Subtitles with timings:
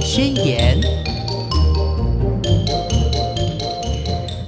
[0.00, 0.80] 宣言》。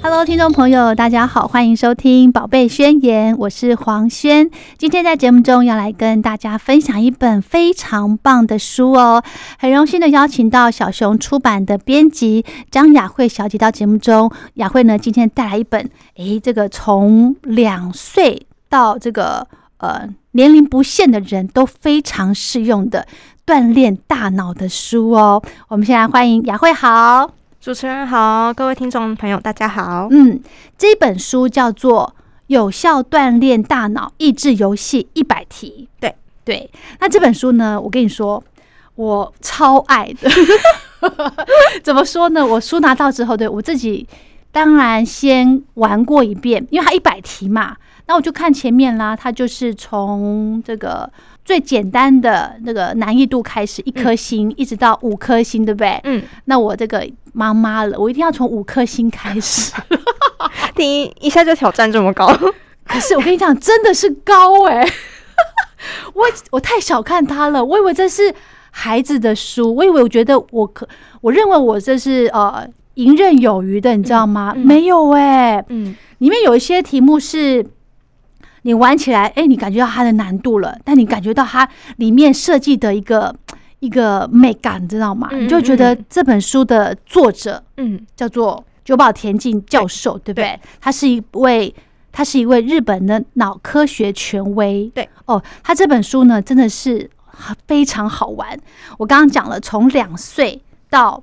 [0.02, 4.50] Hello，听众朋友，大家好，欢迎收听《宝贝宣言》，我是黄轩。
[4.78, 9.22] 今天在节目中要来跟大家分享一本非常棒的书哦，
[9.58, 14.30] 很荣幸的邀请到小熊出版的编辑张雅慧小姐到节目中。
[14.54, 19.48] 雅慧呢，今天带来一本，诶，这个从两岁到这个
[19.78, 23.06] 呃年龄不限的人都非常适用的
[23.46, 25.42] 锻炼大脑的书哦。
[25.68, 27.30] 我们先来欢迎雅慧，好。
[27.60, 30.08] 主持人好，各位听众朋友，大家好。
[30.10, 30.40] 嗯，
[30.78, 32.14] 这本书叫做
[32.46, 35.88] 《有效锻炼大脑益智游戏一百题》。
[36.00, 38.42] 对对，那这本书呢，我跟你说，
[38.94, 40.30] 我超爱的。
[41.82, 42.44] 怎么说呢？
[42.44, 44.06] 我书拿到之后，对我自己
[44.52, 47.76] 当然先玩过一遍，因为它一百题嘛。
[48.06, 51.10] 那我就看前面啦，它就是从这个。
[51.44, 56.00] 最简单的那个难易度开始，一颗星一直到五颗星，对不对？
[56.04, 56.22] 嗯。
[56.46, 59.72] 那我这个妈妈了，我一定要从五颗星开始。
[60.74, 62.26] 第一一下就挑战这么高，
[62.86, 64.86] 可是我跟你讲，真的是高哎！
[66.14, 68.34] 我我太小看它了，我以为这是
[68.70, 70.88] 孩子的书，我以为我觉得我可，
[71.20, 74.54] 我认为我这是呃游刃有余的，你知道吗？
[74.56, 77.64] 没有哎，嗯，里面有一些题目是。
[78.66, 83.34] 你玩起来，哎，你感觉到它的难度了，但你感觉到它里面设计的一个
[83.80, 85.28] 一个美感，知道吗？
[85.32, 90.58] 你就觉得这本书的作者，嗯，叫做久保田径教授，对不对？
[90.80, 91.74] 他是一位，
[92.10, 94.90] 他是一位日本的脑科学权威。
[94.94, 97.10] 对，哦，他这本书呢，真的是
[97.66, 98.58] 非常好玩。
[98.96, 101.22] 我刚刚讲了，从两岁到。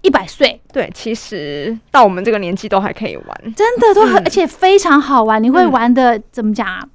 [0.00, 5.42] 一百岁，对，其实到我们这个年纪都还可以玩，真的都很，而且非常好玩。
[5.42, 6.86] 你会玩的怎么讲啊？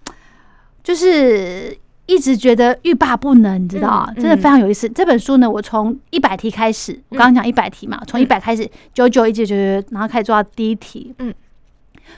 [0.84, 4.90] 就是一直觉得欲罢不能，你知道真的非常有意思。
[4.90, 11.14] 这本书呢，我从一百题开始，我刚刚讲一百题嘛，从一百开始，九九一直九九，然后开始做到第一题。
[11.20, 11.34] 嗯，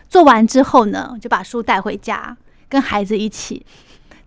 [0.07, 2.37] 做完之后呢，就把书带回家，
[2.69, 3.65] 跟孩子一起。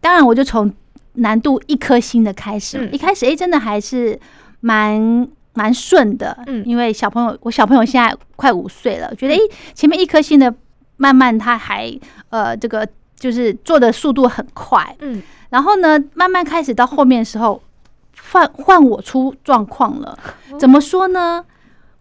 [0.00, 0.70] 当然，我就从
[1.14, 2.88] 难度一颗星的开始。
[2.92, 4.20] 一开始，哎，真的还是
[4.60, 5.26] 蛮。
[5.54, 9.40] 蛮顺的，嗯，因为小朋友，我小朋友现在快五岁了，觉得诶，
[9.74, 10.52] 前面一颗星的
[10.96, 11.92] 慢慢他还
[12.30, 17.60] 呃，这个就是做的速度很快，嗯，然后呢，慢慢开始到后面的时候，
[18.30, 20.18] 换换我出状况了，
[20.58, 21.44] 怎么说呢？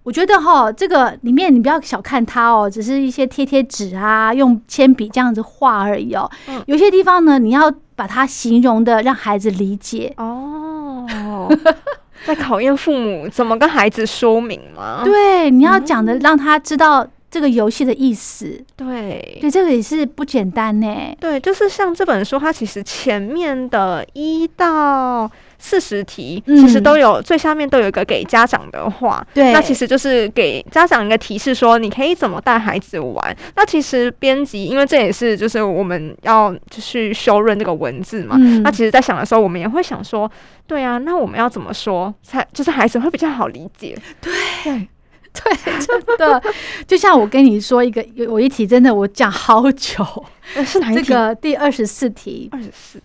[0.04, 6.28] 我觉得哈，这个里面你不要小看它哦，只是一些贴贴纸啊，用铅笔这样子画而已哦，
[6.66, 10.14] 有些地方呢，你要把它形容的让孩子理解。
[10.18, 11.06] 哦。
[12.26, 15.02] 在考验父母怎么跟孩子说明吗？
[15.04, 18.64] 对，你要讲的让他知道这个游戏的意思。
[18.76, 20.88] 对，对，这个也是不简单呢。
[21.20, 25.30] 对，就是像这本书，它其实前面的一到
[25.62, 29.26] 四十题，其实都有最下面都有一个给家长的话。
[29.34, 33.38] 对，那其实就是给家长一个提示，说你可以怎么带孩子玩。
[33.56, 38.36] 那其实编辑，因为这也是就是我们要去修润这个文字嘛。
[38.64, 40.30] 那其实，在想的时候，我们也会想说。
[40.68, 43.94] 对啊，那我们要怎么说才就是孩子会比较好理解？
[44.22, 44.32] 对
[44.64, 44.88] 对
[45.34, 46.42] 对，真的，
[46.88, 50.06] 就像我跟你说一个有有一题，真的我讲好久，
[50.66, 51.04] 是哪一题？
[51.04, 53.02] 这个第二十四题，二十四，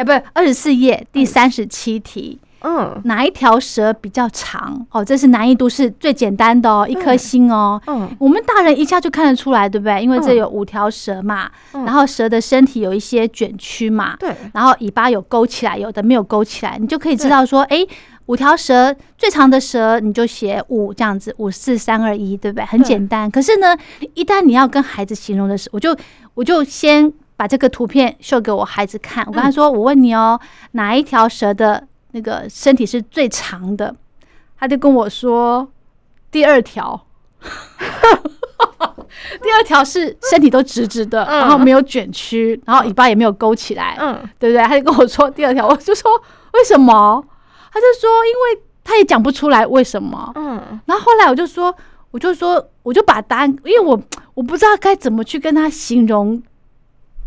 [0.00, 2.38] 哎，不是二十四页第三十七题。
[2.62, 4.86] 嗯，哪一条蛇比较长？
[4.90, 7.80] 哦，这是难易度是最简单的哦，一颗星哦。
[7.86, 10.02] 嗯，我们大人一下就看得出来，对不对？
[10.02, 17.78] 因为这有五条蛇嘛，然后蛇的身体有一些卷曲嘛，对，然后尾巴有勾起来，有的没有勾起来，你就可以知道说，哎，
[18.26, 22.64] 五条蛇最长的蛇你就写五这样子，五四三二一，对不对？
[22.64, 23.30] 很简单。
[23.30, 23.76] 可是呢，
[24.14, 25.96] 一旦你要跟孩子形容的时候，我就
[26.34, 30.38] 我就先把这个图片秀给我孩子看，我跟他说，我问你哦，
[30.72, 31.82] 哪一条蛇的？
[32.10, 33.96] 那个身体是最长的，
[34.58, 35.66] 他就跟我说
[36.30, 37.06] 第二条，
[39.40, 44.62] 第二条是身体都直直的，然后没有卷曲，然后尾巴也没有勾起来，嗯，对不对？
[44.66, 46.10] 他就跟我说第二条，我就说
[46.52, 47.24] 为什么？
[47.72, 51.74] 他就说因为他也讲不出来为什么，嗯，然后后来我就说，
[52.10, 53.98] 我就说我就把答案，因为我
[54.34, 56.42] 我不知道该怎么去跟他形容，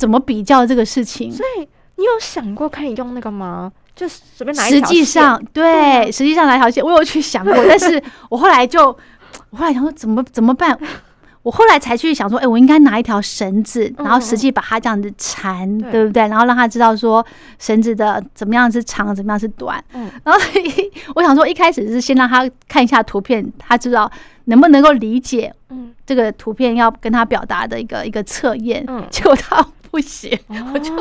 [0.04, 1.62] 怎么比较这个事情，所以
[1.96, 3.72] 你有想过可以用那个吗？
[3.96, 8.88] 就随便拿一条实际上，对，实际上哪条线我有去想过， 但是我后来就，
[9.52, 10.78] 我后来想说怎么怎么办？
[11.42, 16.28] 我后来才去想说，哎，我应该拿一条绳子，然后实际把它这样子缠，对不对？
[16.28, 17.26] 然后让他知道说
[17.60, 19.82] 绳子的怎么样是长，怎么样是短。
[19.94, 20.42] 嗯，然后
[21.16, 24.12] 我想说，一开始是先让他看一下图片，他知道
[24.46, 28.84] 能不能够理解，嗯，这个图片要跟他表达的一个一个测验。
[28.88, 29.66] 嗯，结果他。
[29.94, 30.36] 不行，
[30.74, 30.92] 我就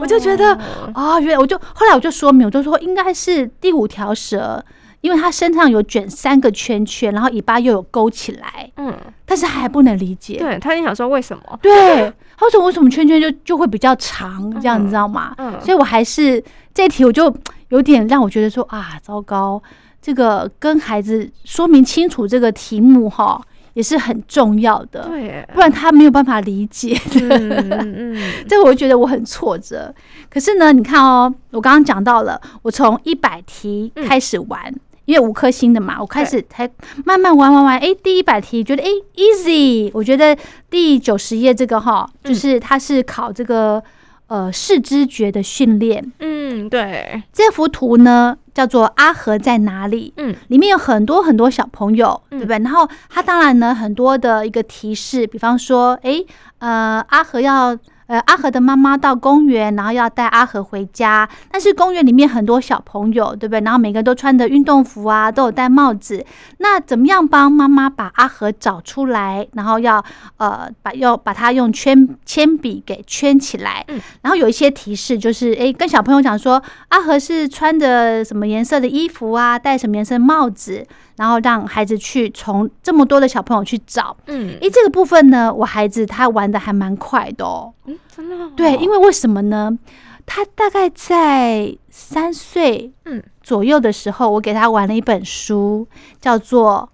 [0.00, 0.58] 我就觉得
[0.94, 4.64] 啊，原来我就后来我就说明，我就说应该是第五条蛇
[5.02, 8.90] 因为它身上有卷三个圈圈，然后尾巴又有勾起来，嗯，
[9.26, 10.38] 但是还不能理解。
[10.38, 11.42] 对他，就想说为什么？
[11.60, 15.34] 对，他说为什么圈圈就就会比较长，这样你知道吗？
[15.36, 16.42] 嗯，所以我还是
[16.72, 17.30] 这题我就
[17.68, 19.62] 有点让我觉得说啊，糟糕，
[20.00, 23.38] 这个跟孩子说明清楚这个题目哈。
[23.78, 27.00] 也是很重要的，对，不然他没有办法理解。
[27.14, 28.16] 嗯嗯，
[28.48, 29.94] 这个我觉得我很挫折。
[30.28, 36.68] 可是呢，你看哦，我刚刚讲到了，我从一百题开始玩，因为五颗星的嘛，我开始才
[37.04, 37.78] 慢慢玩玩玩。
[37.78, 40.36] 哎，第一百题觉得哎 easy，我觉得
[40.68, 43.80] 第九十页这个哈，就是它是考这个。
[44.28, 50.12] 呃，视知觉的训练，嗯，对，这幅图呢叫做阿和在哪里？
[50.16, 52.58] 嗯，里面有很多很多小朋友，对不对？
[52.60, 56.22] 然后他当然呢很多的一个提示，比方说，哎，
[56.58, 57.76] 呃，阿和要。
[58.08, 61.28] 呃，阿和的妈妈到公园，然后要带阿和回家。
[61.50, 63.60] 但是公园里面很多小朋友，对不对？
[63.60, 66.24] 然后每个都穿着运动服啊，都有戴帽子。
[66.56, 69.46] 那怎么样帮妈妈把阿和找出来？
[69.52, 70.02] 然后要
[70.38, 73.84] 呃，把要把它用圈铅笔给圈起来。
[73.88, 74.00] 嗯。
[74.22, 79.58] 然后有一些提示，就是哎，跟小朋友讲说，阿和是穿着什么颜色的衣服啊？
[79.58, 80.86] 戴什么颜色帽子？
[81.18, 89.76] 然后让孩子去从这么多的小朋友去找，嗯，诶，这个部分呢，我孩子他玩的还蛮快的哦，嗯，真的，对，因为为什么呢？
[90.24, 93.22] 他大概在三岁嗯。
[93.42, 95.88] 左右的时候，我给他玩了一本书，
[96.20, 96.90] 叫做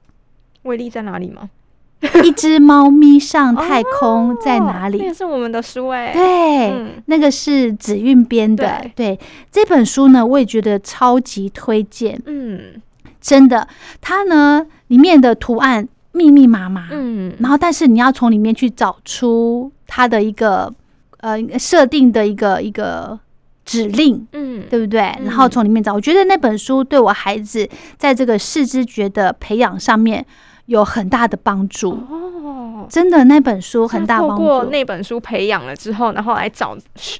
[0.62, 1.50] 《威力在哪里》吗？
[2.23, 4.99] 一只猫咪上太空 在哪里？
[5.05, 9.19] 那是我们的书哎，对，那个是紫韵编的，对，
[9.50, 12.81] 这本书呢，我也觉得超级推荐，嗯。
[13.25, 13.67] 真的，
[14.03, 20.71] 它呢里面的图案密密麻麻，嗯，然后但是你要从里面去找出它的一个
[21.21, 23.19] 呃设定的一个一个
[23.65, 25.00] 指令，嗯，对不对？
[25.25, 27.67] 然后从里面找，我觉得那本书对我孩子
[27.97, 30.27] 在这个视知觉的培养上面。
[30.67, 31.93] 有很大的帮助
[32.85, 34.37] 哦，真的那本书很大帮助。
[34.37, 36.77] 透过那本书培养了之后，然后来找，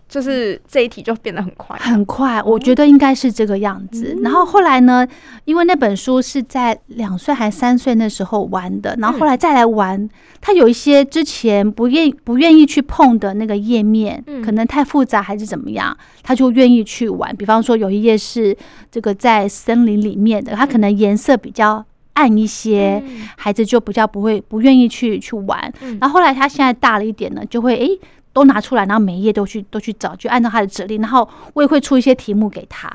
[0.09, 2.43] 就是这一题就变得很快，很快。
[2.43, 4.17] 我觉得应该是这个样子。
[4.23, 5.07] 然后后来呢，
[5.45, 10.09] 因为那本书是在两岁还三岁那时候玩的，然后后来再来玩，
[10.41, 17.35] 他有一些之前不愿不愿意去碰的那个页面，可能太复杂还是怎么样，他就愿意去玩。
[17.37, 18.57] 比方说有一页是
[18.91, 21.85] 这个在森林里面的，它可能颜色比较。
[22.15, 23.03] 暗一些，
[23.37, 25.73] 孩子就比较不会不愿意去去玩。
[26.01, 28.01] 然后后来他现在大了一点呢，就会诶
[28.33, 31.01] 都拿出来，然后每一页都去都去找，就按照他的指令。
[31.01, 32.89] 然后我也会出一些题目给他，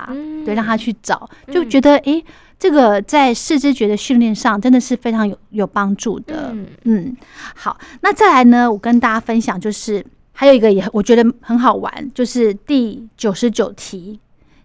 [0.44, 2.22] 对，让他去找，就觉得诶
[2.58, 6.54] 这个在视知觉的训练上真的是非常有有帮助的。
[6.84, 7.16] 嗯，
[7.54, 14.20] 好，那再来呢，我跟大家分享就是还有一个也我觉得很好玩，就是第九十九题，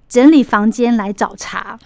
[0.10, 1.80] 整理房间来找茬。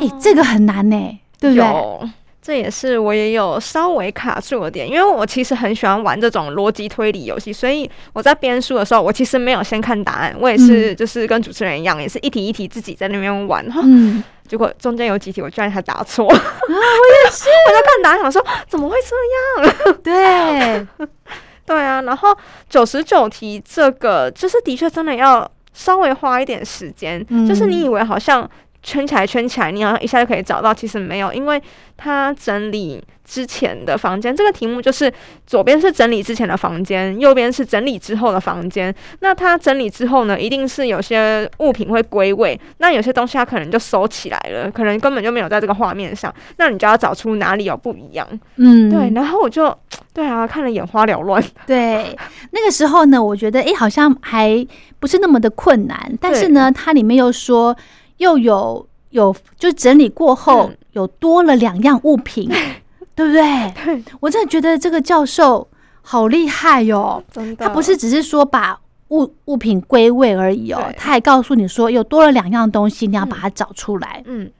[0.00, 1.19] 哎，这个很难呢。
[1.40, 2.10] 对不对？
[2.42, 13.82] 这也是我也有稍微卡住的点，因为我其实很喜欢玩这种逻辑推理游戏，所以我在编书的时候，我其实没有先看答案，我也是就是跟主持人一样，也是一题一题自己在那边玩哈。
[13.84, 16.34] 嗯，结果中间有几题我居然还答错啊！
[16.34, 19.96] 我也是， 我在看答案想说怎么会这样？
[20.02, 21.06] 对，
[21.66, 22.00] 对啊。
[22.00, 22.34] 然后
[22.70, 28.50] 九十九题这个就是的确真的要稍微花一点时间，就是你以为好像。
[28.82, 30.72] 圈起来，圈起来，你好像一下就可以找到。
[30.72, 31.62] 其实没有，因为
[31.96, 34.34] 他整理之前的房间。
[34.34, 35.12] 这个题目就是
[35.46, 38.94] 左边是整理之前的房间，右边是整理之后的房间。
[39.20, 46.34] 那他整理之后呢，一定是有些物品会归位，那有些东西他可能就收起来了，可能根本就没有在这个画面上。
[46.56, 48.26] 那你就要找出哪里有不一样。
[48.56, 49.12] 嗯，对。
[49.14, 49.76] 然后我就
[50.14, 51.42] 对啊，看了眼花缭乱。
[51.66, 52.16] 对，
[52.52, 54.66] 那个时候呢，我觉得哎，好像还
[54.98, 56.18] 不是那么的困难。
[56.18, 57.76] 但是呢，它里面又说。
[58.20, 62.48] 又有有，就整理过后有多了两样物品，
[63.16, 64.04] 对不对？
[64.20, 65.66] 我真的觉得这个教授
[66.02, 67.22] 好厉害哟！
[67.58, 74.22] 他不是只是说把物物品归位而已哦，他还告诉你说有多了两样东西，你要把它找出来。
[74.26, 74.50] 嗯，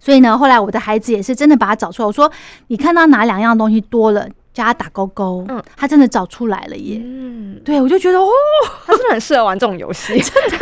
[0.00, 2.06] 所以呢，后来我的孩子也是真的把它找出来。
[2.06, 2.30] 我说
[2.66, 4.28] 你看到哪两样东西多了？
[4.58, 8.28] 叫他打勾勾，嗯，他真的找出来了耶，嗯，对我就觉得哦，
[8.84, 10.58] 他真的很适合玩这种游戏， 真的，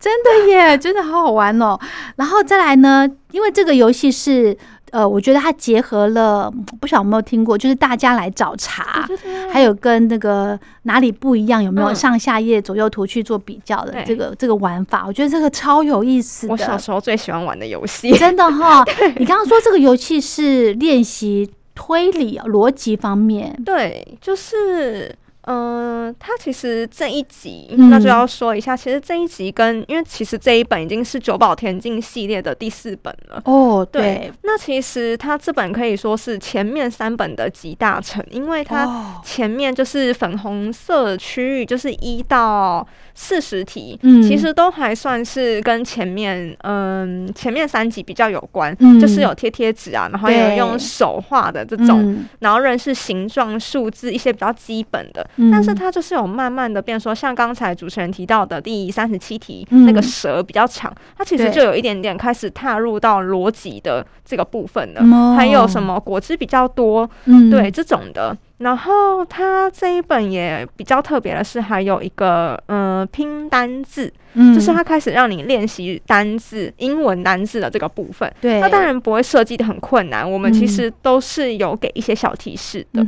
[0.00, 1.78] 真的耶， 真的好好玩哦。
[2.16, 4.56] 然后再来呢，因为这个游戏是，
[4.90, 9.06] 呃，我觉得它结合了，不晓得有没有听过，就是大家来找茬，
[9.52, 16.48] 还有跟那个哪里不一样，有没有上下页左右图去做比较的这个这个玩法，我觉得这个超有意思。
[16.48, 18.84] 我小时候最喜欢玩的游戏，真的哈。
[19.16, 21.48] 你刚刚说这个游戏是练习。
[21.80, 33.40] 推理逻辑方面，对，就是嗯，他其实这一集那就要说一下，其实这一集跟因为其实这一本已经是九宝田径系列的第四本了。
[33.44, 33.86] 哦。
[33.90, 42.84] 对，那其实它这本可以说是前面三本的集大成，因为它前面就是粉红色区域，就是一到
[43.20, 55.28] 四十题，其实都还算是跟前面嗯前面三集比较有关，就是有贴贴纸啊，然后有用手画的这种，然后认识形状、数字一些比较基本的。
[55.50, 65.34] 但是它就是有慢慢的变，说像刚才主持人提到的第三十七题，那个蛇比较长，它其实就有一点点开始踏入到逻辑的这个部分了。
[65.34, 67.10] 还有什么果汁比较多，
[67.50, 68.36] 对这种的。
[68.58, 74.12] 然后它这一本也比较特别的是，还有一个嗯拼单字，
[74.54, 78.32] 就是它开始让你练习单字、英文单字的这个部分。
[78.40, 83.04] 对，那当然不会设计的很困难，我们其实都是有给一些小提示的。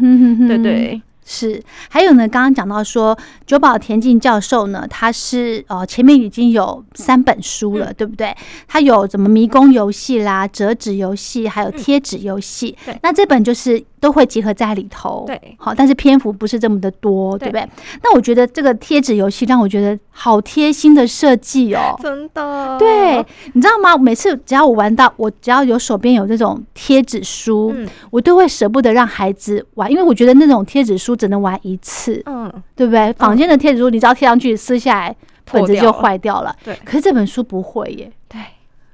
[0.46, 1.02] 对对。
[1.32, 8.36] 是，还有呢，刚刚讲到说九保田径教授呢，他是呃前面已经有三本书了，对不对？
[8.66, 12.76] 他有什么迷宫游戏啦、折纸游戏，还有贴纸游戏。
[12.84, 15.22] 对，那这本就是都会结合在里头。
[15.24, 17.68] 对，好，但是篇幅不是这么的多，对不对？
[18.02, 22.76] 那我觉得这个贴纸游戏让我觉得好贴心的设计哦，真的。
[22.76, 23.96] 对，你知道吗？
[23.96, 27.72] 每次只要我玩到，我只要有手边有这种贴纸书，
[28.10, 31.16] 我都会舍不得让孩子玩，因为我觉得那种贴纸书。
[31.20, 33.12] 只能玩一次，嗯，对不对？
[33.12, 35.14] 房间的贴纸书，你只要贴上去，撕下来
[35.52, 36.56] 本子就坏掉了。
[36.64, 38.10] 对，可是这本书不会耶。
[38.26, 38.40] 对，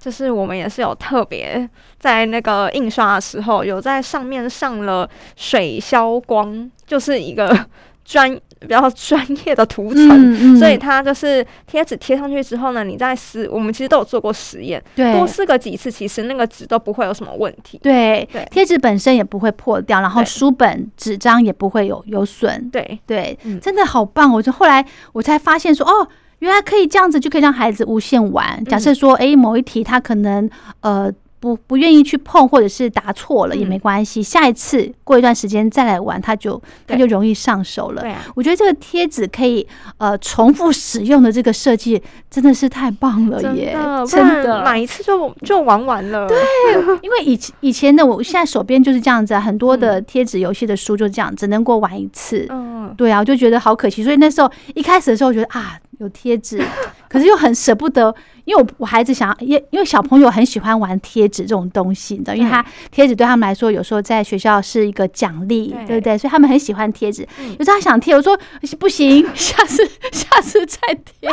[0.00, 1.68] 就是我们也是有特别
[2.00, 7.48] 在那个印刷的时候，有在上面上了水消光，就是一个
[8.06, 8.40] 专。
[8.58, 13.46] 比较专业的涂层，所以它就是贴纸贴上去之后呢，你再撕。
[13.50, 17.78] 我们其实都有做过实验，多撕个几次，其实那个纸都不会有什么问题。
[17.82, 22.68] 对，贴纸本身也不会破掉，然后书本纸张也不会有有损。
[22.70, 24.32] 对对，真的好棒！
[24.32, 26.08] 我就后来我才发现说，哦，
[26.38, 28.64] 原来可以这样子就可以让孩子无限玩。
[28.64, 30.48] 假设说，哎，某一题他可能
[30.80, 31.12] 呃。
[31.38, 38.02] 不不愿意去碰，或者是答错了也没关系，下一次过一段时间再来玩，他就他就容易上手了。
[38.02, 39.66] 对，我觉得这个贴纸可以
[39.98, 43.76] 呃重复使用的这个设计真的是太棒了耶！
[44.06, 46.26] 真的，买一次就就玩完了。
[46.26, 46.36] 对，
[47.02, 52.46] 因为以以前的我现在手边就是这样子，很多的贴纸游戏的书就这样，只能过玩一次。
[52.50, 54.02] 嗯，对啊，我就觉得好可惜。
[54.02, 55.78] 所以那时候一开始的时候，我觉得啊。
[55.98, 56.62] 有贴纸，
[57.08, 66.18] 可是又很舍不得，因为我我孩子想，因因为小朋友很喜欢玩贴纸这种东西，你知道，因为他贴纸对他们来说，有时候在学校是一个奖励，对不对？
[66.18, 67.26] 所以他们很喜欢贴纸。
[67.58, 68.38] 有时候他想贴，我说
[68.78, 71.30] 不行，下次下次再贴，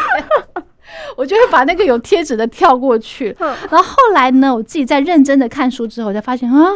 [1.18, 3.36] 我就会把那个有贴纸的跳过去。
[3.40, 6.70] 然后后来呢，我自己在认真的看书之后，才发现啊。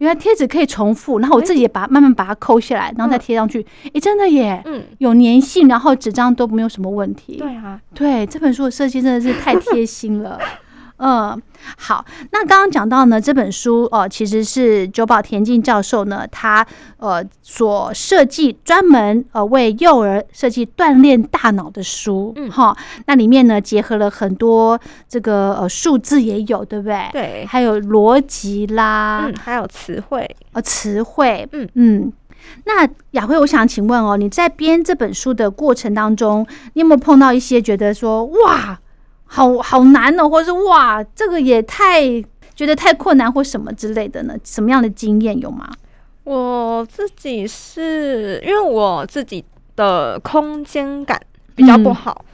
[0.00, 3.64] 原来贴纸可以重复，然后我自己也把慢慢把它抠下来，然后再贴上去。
[3.92, 7.36] 哎，真的耶，嗯，有粘性，然后纸张都没有什么问题。
[7.36, 10.38] 对啊，对这本书的设计真的是太贴心了。
[11.00, 11.40] 嗯，
[11.78, 16.66] 好，那刚刚讲到呢，这本书哦，其实是九保田径教授呢，他
[16.98, 22.76] 呃所设计专门呃为幼儿设计锻炼大脑的书，嗯哈，
[23.06, 24.78] 那里面呢结合了很多
[25.08, 27.08] 这个呃数字也有，对不对？
[27.12, 32.12] 对，还有逻辑啦，嗯，还有词汇，呃，词汇，嗯嗯。
[32.64, 38.78] 那雅慧，我想请问哦，你在编这本书的过程当中，你有没有碰到一些觉得说哇？
[39.32, 42.02] 好好难哦，或者是哇，这个也太
[42.56, 44.34] 觉得太困难或什么之类的呢？
[44.42, 45.70] 什么样的经验有吗？
[46.24, 49.44] 我自己是因为我自己
[49.76, 51.20] 的空间感
[51.54, 52.24] 比较不好，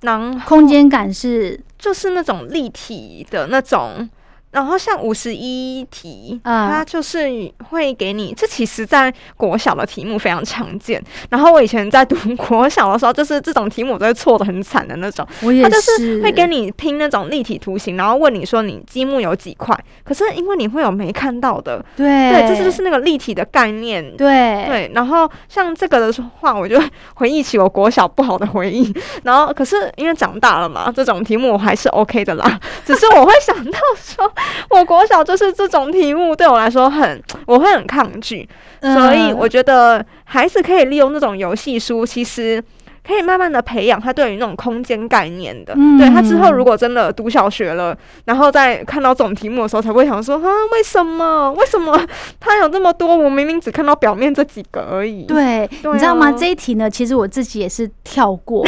[0.00, 4.08] 然后空间感是就是那种立体的那种。
[4.56, 10.98] 然后像五十一题，它就是会给你，这其实在国小的题目非常常见。
[11.28, 15.28] 然后我以前在读国小的时候，就是这种题目都会错的很惨的那种。
[15.42, 19.78] 我也是，会给你拼那种立体图形，然后问你说你积木有几块。
[20.02, 24.16] 可是因为你会有没看到的，对对，这就是那个立体的概念。
[24.16, 26.82] 对对，然后像这个的话，我就
[27.16, 28.90] 回忆起我国小不好的回忆。
[29.22, 32.58] 然后可是因为长大了嘛，这种题目我还是 OK 的啦。
[32.86, 34.32] 只是我会想到说。
[34.70, 38.48] 我国小就是这种题目对我来说很，我会很抗拒，
[38.80, 42.62] 所以我觉得孩子可以利用那种游戏书，其实
[43.06, 45.74] 可以慢慢的培养他对于那种空间概念的。
[45.98, 51.52] 对他之后如果真的读小学了，然后再看到这种题目的时候，才会想说啊，为什么？
[51.52, 51.98] 为什么
[52.40, 53.16] 他有这么多？
[53.16, 55.22] 我明明只看到表面这几个而已。
[55.24, 56.32] 对，你知道吗？
[56.32, 58.66] 这一题呢，其实我自己也是跳过。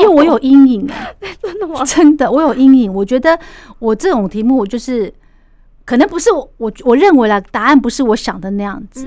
[0.00, 0.86] 因为我有阴影
[1.42, 1.84] 真的吗？
[1.84, 2.92] 真的，我有阴影。
[2.92, 3.38] 我觉得
[3.78, 5.12] 我这种题目，我就是
[5.84, 9.06] 可能不是我我我认为了答案不是我想的那样子。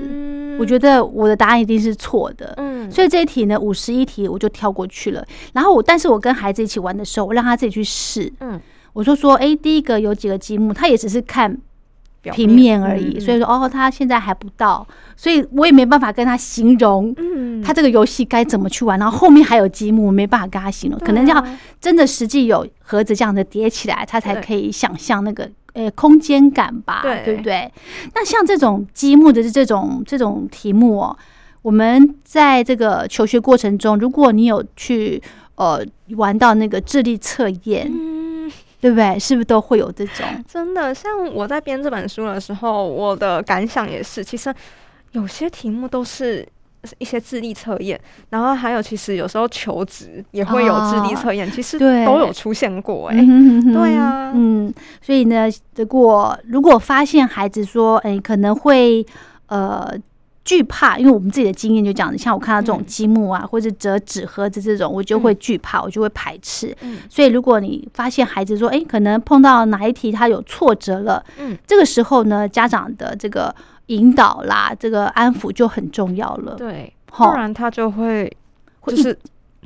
[0.58, 2.54] 我觉得我的答案一定是错的。
[2.58, 2.86] 嗯。
[2.86, 5.24] 嗯，所以这一题呢，五十一题我就跳过去了。
[5.52, 8.32] 然后我，但是我跟孩子一起玩的时候，我让他自己去试。
[8.40, 8.60] 嗯，
[8.92, 11.56] 我就说，哎，第一个有几个积木，他也只是看
[12.22, 13.18] 平面而已。
[13.18, 14.86] 所以说，哦，他现在还不到，
[15.16, 17.14] 所以我也没办法跟他形容，
[17.64, 18.98] 他这个游戏该怎么去玩。
[18.98, 21.44] 然后后面还有积木，我没办法跟他形容，可能要
[21.80, 25.50] 真的实际有盒子这样的叠起来，他才可以想象那个。
[25.74, 27.72] 呃，空间感吧，对不对？
[28.14, 31.16] 那像这种积木的这种这种题目哦，
[31.62, 35.22] 我们在这个求学过程中，如果你有去
[35.54, 35.82] 呃
[36.16, 38.21] 玩到那个智力测验，嗯，
[38.82, 39.18] 对不对？
[39.18, 40.26] 是不是都会有这种？
[40.46, 44.54] 真的，像我在编这本书的时候，我的感想也是，其实
[45.12, 46.46] 有些题目都是。
[46.98, 47.96] 一些智力测验，
[48.30, 53.14] 然后还有其实有时候求职也会有智力测验，其实都有出现过哎，
[53.72, 59.06] 对啊，嗯，所以呢，如果如果发现孩子说，哎，可能会
[59.46, 59.88] 呃
[60.44, 66.76] 惧怕，因为我们自己的经验就讲，像我看到这种积木啊，或者折纸盒子这种，我就会惧怕，我就会排斥。
[66.80, 73.54] 嗯，所以如果你发现孩子说，哎，可能碰到哪一题他有挫折了，嗯，这个时候呢，家长的这个。
[73.86, 76.54] 引导啦，这个安抚就很重要了。
[76.54, 78.32] 对，不然他就会，
[78.86, 79.18] 就是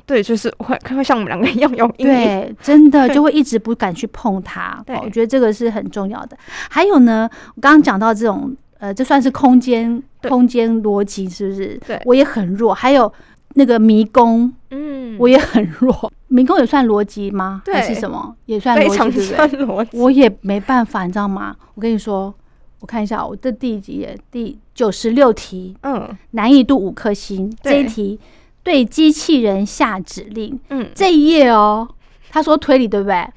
[0.07, 4.81] 对，就是会会像我们两个一样有对，真的就会一直不敢去碰它。
[4.85, 6.35] 对，我觉得这个是很重要的。
[6.67, 11.79] 还有呢，我刚刚讲到这种，呃，这算是空间空间逻辑，是不是？
[11.85, 12.73] 对，我也很弱。
[12.73, 13.11] 还有
[13.55, 16.11] 那个迷宫，嗯，我也很弱。
[16.27, 17.63] 迷宫也算逻辑吗？
[17.65, 18.35] 还是什么？
[18.45, 19.99] 也算逻辑，对不对？
[19.99, 21.55] 我也没办法，你知道吗？
[21.75, 22.33] 我跟你说。
[22.79, 24.15] 我看一下，我这第几页？
[24.29, 25.75] 第九十六题。
[25.81, 27.51] 嗯，难易度五颗星。
[27.63, 28.19] 这一题
[28.61, 30.59] 对机器人下指令。
[30.69, 31.89] 嗯，这一页哦，
[32.29, 33.27] 他说推理对不对？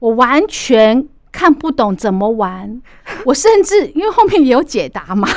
[0.00, 1.06] 我完全
[1.38, 2.82] 看不懂怎么玩。
[3.24, 5.28] 我甚至因为后面也有解答嘛，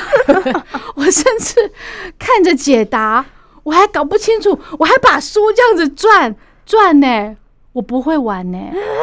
[0.98, 1.72] 我甚至
[2.18, 3.24] 看着解答，
[3.62, 7.38] 我还搞不清楚，我还把书这样子转转呢。
[7.74, 8.58] 我不会玩呢，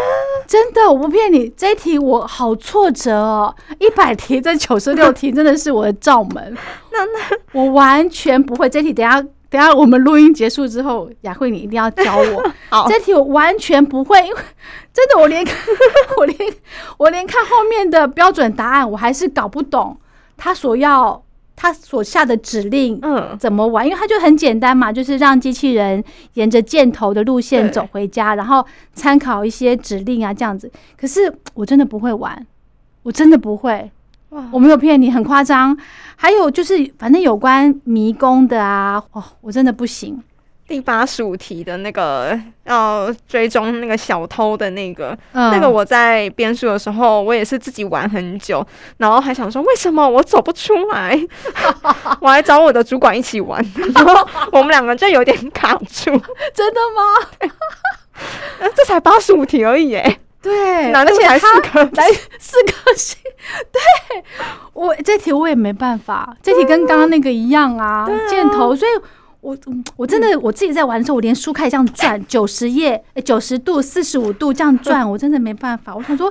[0.46, 1.48] 真的，我不骗你。
[1.56, 6.54] 这一题我好挫折哦，一百题这九十六题真的是我的罩门。
[6.92, 8.92] 那那我完全不会这题。
[8.92, 12.52] 等下等下我们录音结束之后，雅慧你一定要教我。
[12.70, 14.40] 好，这题我完全不会，因为
[14.92, 15.46] 真的我连
[16.18, 16.38] 我连
[16.98, 19.96] 我连看后面的标准答案我还是搞不懂
[20.36, 21.22] 他所要。
[21.60, 23.84] 他所下的指令，嗯，怎么玩？
[23.84, 26.00] 因为他就很简单嘛，就是让机器人
[26.34, 30.70] 沿着箭头的路线走回家，然后参考一些指令啊，这样子。
[30.96, 32.46] 可是我真的不会玩，
[33.02, 33.90] 我真的不会。
[34.30, 35.76] 哇，我没有骗你，很夸张。
[36.16, 40.22] 还有就是，反正有关迷宫的啊，哦，我真的不行。
[40.66, 48.62] 第八十五题的那个要追踪那个小偷的那个，那个我在编书的时候，我也是自己玩很久，
[48.98, 51.18] 然后还想说为什么我走不出来，
[52.20, 53.64] 我还找我的主管一起玩，
[53.94, 56.10] 然后我们两个就有点卡住，
[56.52, 57.48] 真的吗？
[58.76, 63.18] 这才八十五题而已，哎，对，难得起来四颗，来四颗星，
[63.72, 64.24] 对
[64.72, 68.90] 我这题我也没办法，这题跟刚刚那个一样啊，箭头，所以。
[69.40, 69.56] 我
[69.94, 75.94] 我真的我自己在玩的时候，我连书开始这样转九十页，九十度、四十五度这样 转，我真的没办法。
[75.94, 76.30] 我想说，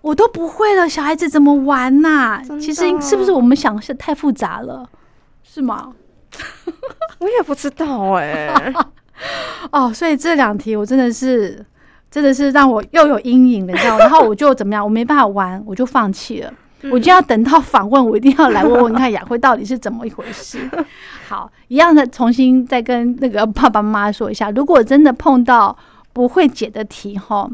[0.00, 2.40] 我都不会了，小孩子怎么玩呐？
[2.60, 4.88] 其实是不是我们想是太复杂了，
[5.42, 5.92] 是吗？
[7.18, 8.72] 我也不知道哎。
[9.72, 11.66] 哦，所以这两题我真的是
[12.10, 13.98] 真的是让我又有阴影了，你知道？
[14.00, 14.84] 然后我就怎么样？
[14.84, 16.52] 我没办法玩，我就放弃了。
[16.90, 20.58] 我就要等到访问，我一定要来问问看雅慧到底是怎么一回事。
[21.28, 25.76] 好，一样的，重新再跟那个爸爸妈妈说一下，如果真的碰到
[26.14, 27.48] 不会解的题哈，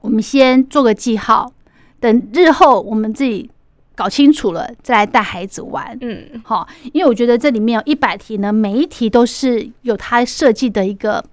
[0.00, 1.52] 我们先做个记号，
[2.00, 3.48] 等日后我们自己
[3.94, 5.96] 搞清楚了再来带孩子玩。
[6.00, 11.24] 嗯，好，因为我觉得这里面有一百题呢，每一题都是有它设计的一个。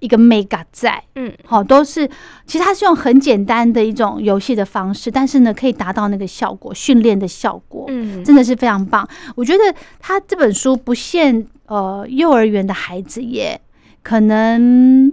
[0.00, 2.08] 一个 mega 在，嗯，好，都是
[2.46, 9.08] 其实它是用很简单的一种游戏的方式，但是呢，可以达到那个效果，训练的效果，嗯，真的是非常棒。
[9.36, 13.60] 我觉得他这本书不限呃幼儿园的孩子，也
[14.02, 15.12] 可能。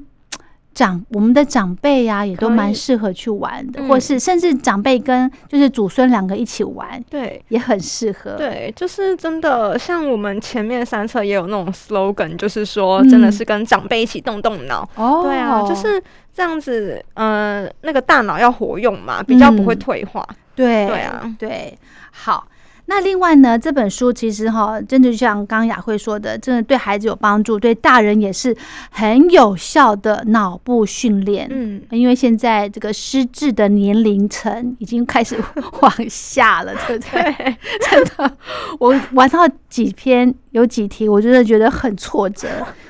[0.76, 8.34] 长我们的长辈呀，也都蛮适合去玩的，或是甚至长辈跟就是祖孙两个一起玩，对，也很适合。
[8.34, 14.88] 对，就是真的，像我们前面三册也有那种 slogan，就是说真的是跟长辈一起动动脑。
[14.96, 20.28] 哦，对啊，就是这样子，嗯，那个大脑要活用嘛，比较不会退化。
[20.54, 21.78] 对，对啊，对。
[22.12, 22.46] 好，
[22.88, 28.56] 那另外呢，这本书其实哈，真的就像刚刚雅慧说的，真的对孩子有帮助，对大人也是
[28.92, 31.48] 很有效的脑部训练。
[31.50, 35.36] 嗯，因为现在这个失智的年龄层已经开始
[35.82, 37.58] 往下了， 对不对？
[37.90, 38.38] 真的，
[38.80, 42.48] 我玩到几篇有几题，我真的觉得很挫折，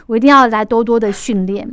[0.08, 1.66] 我一定要来多多的训练。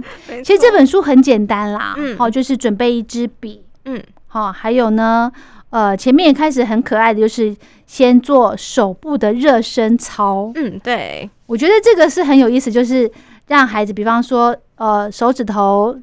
[0.45, 5.33] 其实这本书很简单啦，嗯，好，就是准备一支笔，嗯，好，还有呢。
[5.73, 7.57] 呃，前面也开始很可爱的，就是
[7.87, 10.53] 先做手部的热身操。
[10.55, 13.11] 嗯，对，我觉得这个是很有意思，就是
[13.49, 15.99] 让孩子，比方说，呃，手指头、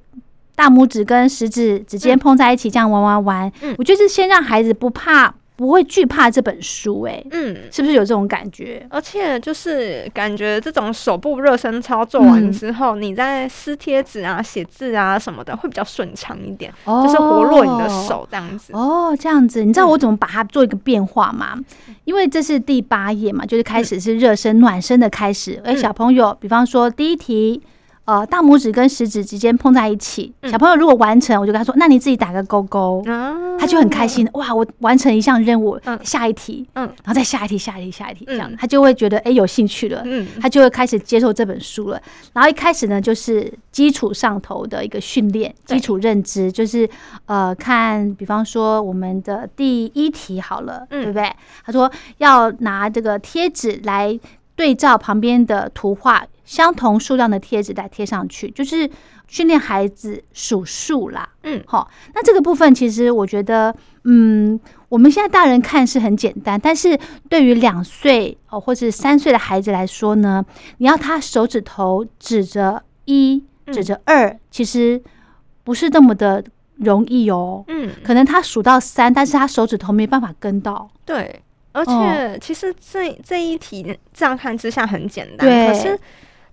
[0.55, 3.51] 大拇指跟食指指尖碰在一起，这样玩玩玩。
[3.61, 5.35] 嗯，我觉得是先让孩子不怕。
[5.59, 8.87] 不会惧怕这本书，哎，嗯，是不是有这种感觉？
[8.89, 18.71] 而且就是感觉这种手部热身操做完之后，你在撕贴纸啊、写字啊什么的会比较顺畅一点，就是活络你的手这样子。
[18.71, 21.59] 哦，这样子，你知道我怎么把它做一个变化吗？
[22.05, 25.61] 因为这是第八页嘛，就是开始是热身暖身的开始。
[25.65, 27.61] 哎，小朋友，比方说第一题。
[28.09, 33.03] 呃，大拇指跟食指之间碰在一起，小朋友如果完成，我就跟他说：“那你自己打个勾勾。”
[33.59, 42.01] 他就很开心，哇，我完成一项任务，下一题，嗯，然后再下一题，下一题，下一题，这样他就会觉得哎有兴趣了，嗯，他就会开始接受这本书了。
[42.33, 46.89] 然后一开始呢，就是基础上头的一个训练，基础认知，就是
[47.25, 51.29] 呃，看，比方说我们的第一题好了，对不对？
[51.63, 54.17] 他说要拿这个贴纸来
[54.59, 56.27] 对照旁边的图画。
[56.43, 58.89] 相同数量的贴纸来贴上去，就是
[59.27, 61.29] 训练孩子数数啦。
[61.43, 63.73] 嗯，好，那这个部分其实我觉得，
[64.05, 70.43] 嗯，我们现在大人看是很简单，但是对于两岁哦或者三岁的孩子来说呢，
[70.79, 74.99] 你要他手指头指着一，指着二，其实
[75.63, 76.43] 不是那么的
[76.77, 77.63] 容易哦。
[77.67, 80.89] 嗯，可能他数到三，但是他手指头没办法跟到。
[81.05, 85.99] 对，而且其实这这一题乍看之下很简单，可是。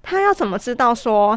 [0.09, 1.37] 他要怎么知道说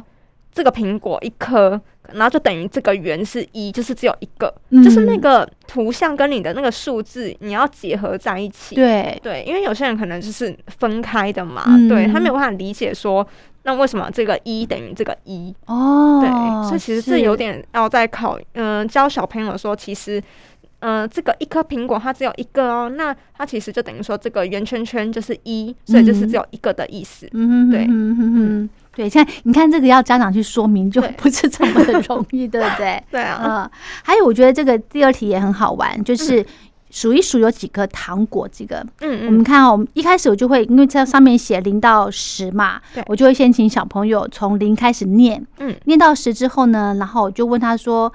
[0.54, 8.76] 这个苹果一颗，然后就等于这个圆是一，就是只有一个，就是那个图像跟你的那个数字你要结合在一起。
[8.76, 13.28] 对对，因为有些人可能就是分开的嘛，对他没有办法理解说
[13.64, 16.20] 那为什么这个一等于这个一哦。
[16.22, 16.30] 对，
[16.68, 20.22] 所以其实这有点要在考，嗯，教小朋友说其实。
[20.82, 27.28] 嗯，这个一颗苹果它只有一个哦，那它其实就等于说这个圆圈圈就是一，所以就是只有一个的意思。
[27.34, 29.10] 嗯对，嗯对。
[29.10, 33.04] 现在你看这个要家长去说明，就不是这么的容易，对不对？
[33.12, 33.42] 对啊。
[33.44, 33.72] 嗯，
[34.04, 36.46] 还有我觉得这个第二题也很好玩，就是
[36.90, 38.48] 数一数有几颗糖果。
[38.50, 48.12] 这个，嗯嗯，我们看哦，我们一开始我就会因为在上面写零到十嘛，对，我就会先请小朋友从零开始念，嗯，念到十之后呢，然后我就问他说。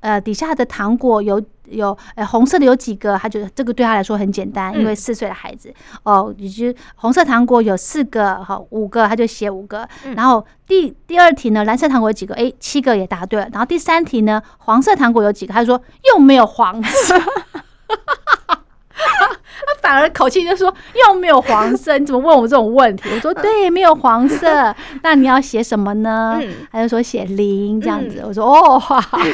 [0.00, 3.16] 呃，底下的糖果有有，呃，红色的有几个？
[3.18, 9.88] 他觉得这个对他来说很简单，因为四岁的孩子哦，以及红色糖果有四个，哈，五个他就写五个。
[10.14, 12.34] 然后第第二题呢，蓝色糖果有几个？
[12.34, 13.48] 哎，七个也答对了。
[13.52, 15.52] 然后第三题呢，黄色糖果有几个？
[15.52, 15.80] 他说
[16.12, 17.14] 又没有黄色。
[19.80, 20.72] 他反而口气就说
[21.06, 23.08] 又没有黄色， 你怎么问我这种问题？
[23.14, 26.40] 我说对，没有黄色， 那你要写什么呢？
[26.70, 28.22] 他就说写零这样子。
[28.26, 28.80] 我说哦，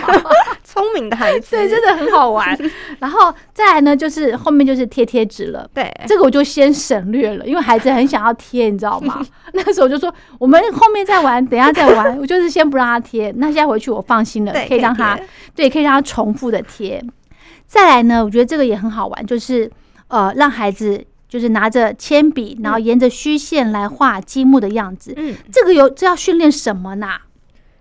[0.65, 2.57] 聪明的孩子，对，真的很好玩。
[2.99, 5.69] 然后再来呢，就是后面就是贴贴纸了。
[5.73, 9.25] 对，这个我就先省略了，因为孩子很想要贴，你知道吗？
[9.53, 12.19] 那个时候我就说我们后面再玩，等下再玩。
[12.19, 15.19] 我就是先不让他贴，那现在回去我放心了，可以让他
[15.55, 17.03] 对，可以让他重复的贴。
[17.67, 19.71] 再来呢，我觉得这个也很好玩，就是
[20.15, 25.13] 呃，让孩子就是拿着铅笔，然后沿着虚线来画积木的样子。
[25.17, 27.09] 嗯，这个有这要训练什么呢？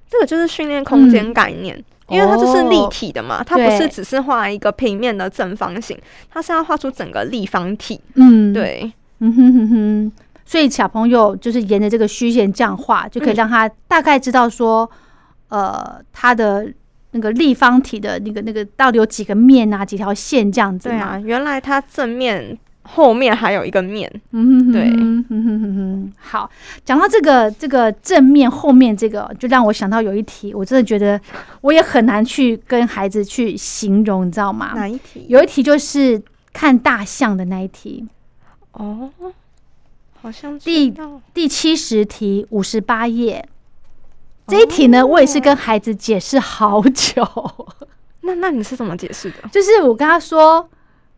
[0.10, 5.96] 这个就是训练空间概念，因为它这是立体的嘛，它不是只是画一个平面的正方形，
[6.32, 8.02] 它是要画出整个立方体。
[8.16, 10.12] 嗯，对，嗯哼哼哼。
[10.44, 14.90] 所以小朋友就是沿着这个虚线这样画，就可以让他大概知道说，
[15.50, 16.74] 呃，他的。
[17.14, 19.86] 那个立方体的那个那个到底有几个面啊？
[19.86, 21.18] 几条线这样子吗？
[21.20, 24.12] 原来它正面后面还有一个面。
[24.32, 24.92] 嗯，对。
[26.18, 26.50] 好，
[26.84, 31.20] 讲到这个这个正面后面这个，就让我想到有一题，我真的觉得
[31.62, 34.74] 我也很难去跟孩子去形容，你知道吗？
[34.76, 35.26] 哪一题？
[35.30, 36.22] 有一题就是
[36.52, 38.08] 看大象的那一题。
[38.72, 39.10] 哦，
[40.20, 40.92] 好像第
[41.34, 43.48] 第七十题，五十八页。
[44.54, 47.28] 这一题呢，我也是跟孩子解释好久。
[48.22, 49.38] 那那你是怎么解释的？
[49.52, 50.70] 就是我跟他说，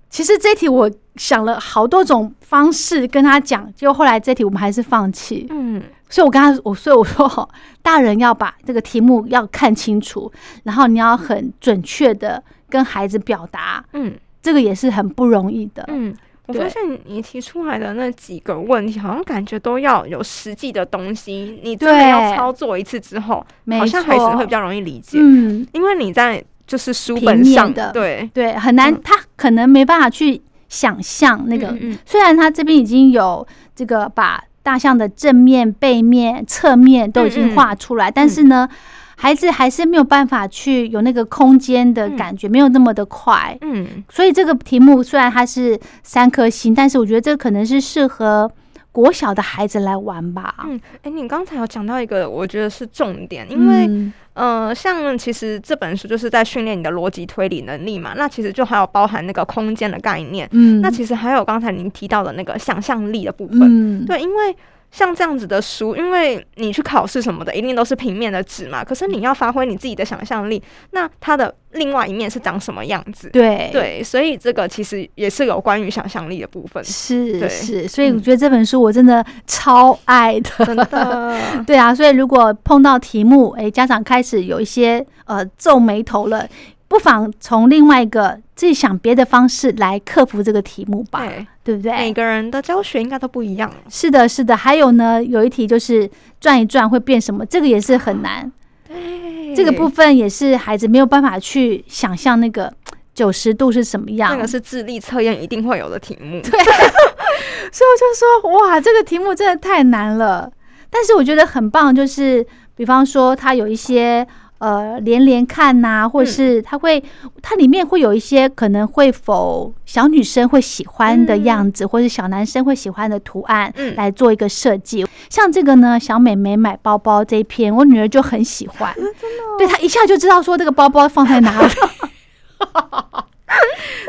[0.10, 5.46] 其实这题我想了好多种方式跟他讲，结果后来这题我们还是放弃。
[5.50, 7.50] 嗯，所以我跟他我所以我说，
[7.82, 10.32] 大人要把这个题目要看清楚，
[10.64, 13.84] 然后你要很准确的跟孩子表达。
[13.92, 15.84] 嗯，这个也是很不容易的。
[15.90, 16.16] 嗯。
[16.48, 23.46] 我发现你提出来的那几个问题，好像感觉都要有实际的东西，你真的要操作一次之后，
[23.80, 25.18] 好像孩子会比较容易理解。
[25.20, 31.76] 嗯，因为你在就是书本上的，对对，很难，他可能没办法去想象那个。
[32.06, 38.70] 虽然他这边已经有这个把大象的正面、背面、侧面都已经画出来，但是呢。
[39.18, 43.58] 孩子还是没有办法去有那个空间的感觉，没有那么的快。
[43.62, 48.52] 嗯，所以这个题目虽然它是三颗星，但是我觉得这可能是适合
[48.92, 50.54] 国小的孩子来玩吧。
[50.68, 58.14] 嗯，哎，你刚才有讲到一个，我觉得是重点，因为呃，像其实这本书就是在训练你的逻辑推理能力嘛。
[58.18, 60.48] 那其实就还有包含那个空间的概念。
[60.52, 63.62] 嗯，那其实还有刚才您提到的那个想象力的部分。
[63.64, 64.56] 嗯，对，因为。
[64.96, 68.82] 像这样子的书，因为你去考试什么的，一定都是平面的纸嘛。
[68.82, 73.30] 可是你要发挥你自己的想象力，那它的另外一面是长什么样子？
[73.34, 76.82] 对对，所以这个其实也是有关于想象力的部分。
[76.86, 80.66] 是是，所以我觉得这本书我真的超爱的。
[80.66, 81.94] 真的， 对啊。
[81.94, 86.48] 所以如果碰到题目，哎，家长开始有一些呃皱眉头了。
[86.88, 91.28] 不妨从另外一个自己想别的方式来克服这个题目吧，
[91.64, 91.92] 对不对？
[91.94, 93.72] 每个人的教学应该都不一样。
[93.90, 94.56] 是的，是的。
[94.56, 98.50] 还有呢，有一题就是转一转会变什么，这个也是很难。
[98.88, 102.72] 对，这个部分也是孩子没有办法去想象那个
[103.16, 104.32] 九十度是什么样。
[104.32, 106.40] 那个是智力测验一定会有的题目。
[106.42, 110.50] 对，所以我就说，哇，这个题目真的太难了。
[110.92, 112.46] 但是我觉得很棒，就是
[112.76, 114.26] 比方说它有一些。
[114.58, 117.04] 呃，连连看呐，或者是它会，
[117.42, 125.06] 它里面会有一些可能会否小女生会喜欢的样子，或是小男生会喜欢的图案来做一个设计。
[125.30, 129.12] 像这个呢，小美眉买包包这一篇，我女儿就很喜欢， 真的，
[129.58, 131.74] 对她一下就知道说这个包包放在哪里。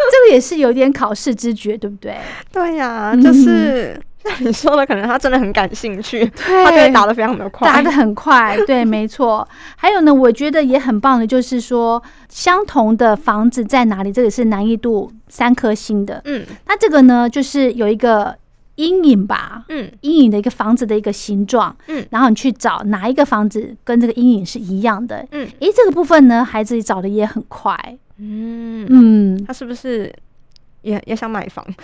[0.08, 2.16] 这个也是有点考试之觉，对不对？
[2.52, 4.00] 对呀，就是。
[4.40, 9.46] 你说的可能他真的很感兴趣，他就会打的非常的快，打的很快，对， 没错。
[9.76, 16.20] 还有呢，我觉得也很棒的，就是说相同的房子在哪里，这个是难易度三颗星的。
[16.24, 18.36] 嗯，那这个呢，就是有一个
[18.76, 27.74] 阴影吧，嗯，阴影的一个房子的一个形状，嗯，然后你去找哪一个房子跟这个阴影是一样的，嗯，诶，这个部分呢，孩子找的也很快，
[28.18, 28.86] 嗯。
[28.88, 30.12] 嗯，他是不是
[30.82, 31.64] 也也想买房？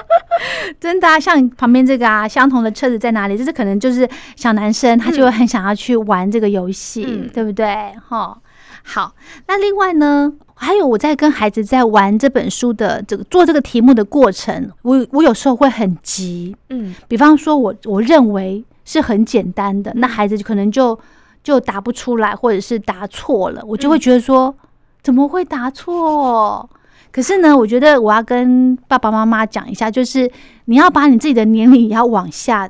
[0.80, 3.36] 真的，啊像旁边这个啊，相同的车子在哪里？
[3.36, 7.92] 这是可能就是小男生，他就会很想要去玩这个游戏，对不对？
[8.08, 8.36] 哈，
[8.82, 9.14] 好。
[9.46, 20.98] 那另外呢，还有我在跟孩子在玩这本书的这个做这个题目的过程，我我有时候会很急，嗯，比方说我我认为是很简单的，那孩子可能就
[21.44, 24.54] 就答不出来，或者是答错了，我就会觉得说
[25.02, 26.68] 怎么会答错？
[27.12, 30.28] 可是呢，我觉得我要跟爸爸妈妈讲一下，就是
[30.64, 32.68] 你要把你自己的年龄也要往下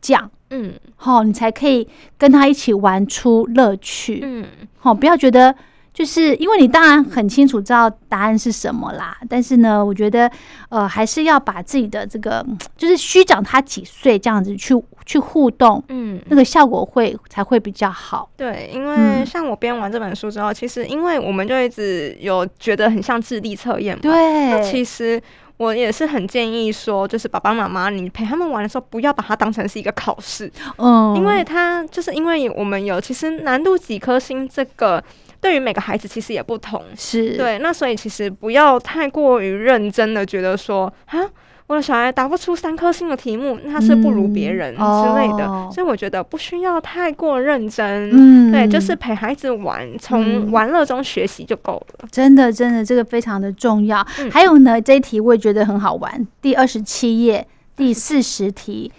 [0.00, 4.44] 降，嗯，好，你才可以跟他一起玩出乐趣，嗯，
[4.78, 5.54] 好，不要觉得。
[5.94, 10.28] 就是因为你当然很清楚知道答案是什么啦，但是呢，我觉得
[10.68, 12.44] 呃还是要把自己的这个
[12.76, 14.74] 就是虚长他几岁这样子去
[15.06, 18.28] 去互动，嗯，那个效果会才会比较好。
[18.36, 25.22] 对，因为像我编完这本书之后，其实因为我们就一直有觉得很像智力测验嘛，对，那其实
[25.58, 35.00] 我也是很建议说，就是爸爸妈妈你陪他们玩的时候，不要把它当成是一个考试，嗯，因为他就是因为我们有其实难度几颗星这个。
[35.44, 41.20] 对于每个孩子其实也不同，是对，那所以其实不要太过于认真的觉得说啊，
[41.66, 52.08] 我的小孩答不出三颗星的题目，那是不如别人之类的，所以我觉得不需要太过认真，嗯，对，就是陪孩子玩，从玩乐中学习就够了。
[52.10, 54.02] 真的，真的，这个非常的重要。
[54.30, 58.90] 还有呢，这一题我也觉得很好玩，第二十七页第四十题，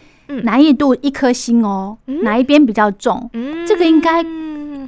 [0.44, 3.28] 难易度一颗星哦，哪一边比较重？
[3.68, 4.24] 这个应该。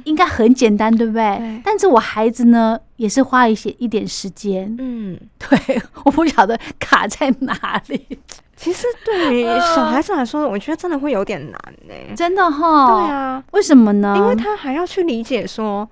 [0.08, 1.60] 应该很简单，对不对？
[1.62, 4.74] 但是我孩子呢，也是花一些一点时间。
[4.78, 8.18] 嗯，对，我不晓得卡在哪里。
[8.56, 11.94] 其实对于小孩子来说，我觉得真的会有点难呢。
[12.16, 13.02] 真的哈？
[13.02, 14.14] 对啊，为什么呢？
[14.16, 15.88] 因为他还要去理解说。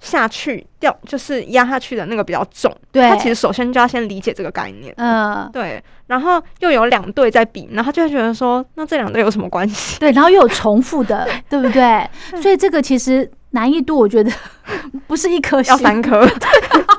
[0.00, 9.98] 下去掉就是压下去的那个比较重，对，他其实首先就要先理解这个概念，嗯，对，然后又有两队在比，然后就会觉得说，那这两队有什么关系？
[10.00, 11.58] 对，然后又有重复的， 对。
[11.60, 12.08] 不对？
[12.40, 14.30] 所以这个其实难易度，我觉得
[15.08, 16.24] 不是一颗，要三颗。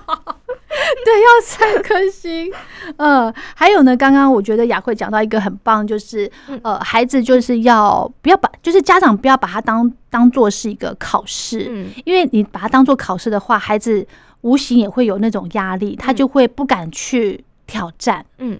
[1.03, 2.51] 对，要三颗星。
[2.97, 14.05] 嗯，还有呢，刚刚我觉得雅慧讲到一个很棒，就是呃，孩子就是要不要把，就是家长不要把它当当做是一个考试，嗯，因为你把它当做考试的话，孩子
[14.41, 18.59] 无形也会有那种压力，他就会不敢去挑战，嗯，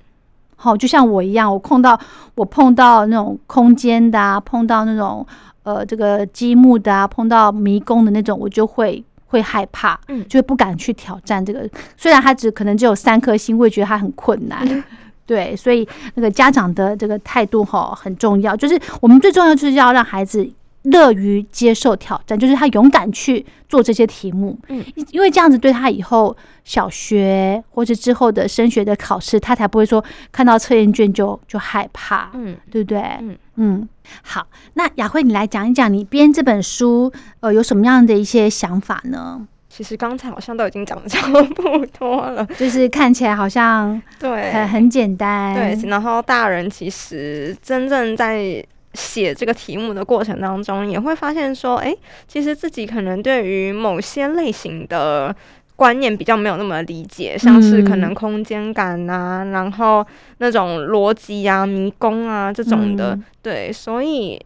[0.56, 2.00] 好，就像我一样，我碰到
[2.36, 5.26] 我碰到那种空间的啊，碰到那种
[5.64, 11.68] 呃这个积木的啊，碰到迷宫的那种，我就会会害怕，嗯，就会不敢去挑战这个。
[11.96, 14.84] 虽然他只可能只有三颗星，会觉得他很困难。
[15.26, 20.50] 对，所以那个家长的这个态度哈很重要，就是我们最重要就是要让孩子。
[20.84, 24.58] 乐于接受挑战，就是他勇敢去做这些题目。
[24.70, 32.32] 嗯，因为这样子对他以后小学或者之后的升学的考试，他才不会说看到测验卷就就害怕。
[32.34, 33.00] 嗯，对不对？
[33.20, 33.90] 嗯嗯。
[34.24, 37.12] 好，那雅慧，你来讲一讲你编这本书，
[37.42, 39.46] 呃，有什么样的一些想法呢？
[39.70, 45.54] 其实刚才好像都已经讲的差不多了， 就是看起来好像对很很简单。
[45.54, 48.66] 对，然后大人其实真正在。
[49.00, 51.96] 写这个题目的过程当中，也会发现说，哎，
[52.28, 55.34] 其实自己可能对于某些类型的
[55.78, 60.06] 观念比较没有那么理解，像是可能空间感啊，然后
[60.40, 64.38] 那种逻辑啊、迷宫啊这种的，对，所以